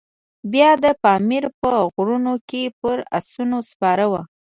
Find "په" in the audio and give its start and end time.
1.59-1.69